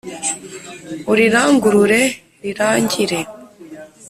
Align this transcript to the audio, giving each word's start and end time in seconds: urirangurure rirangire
urirangurure 1.11 2.01
rirangire 2.45 3.19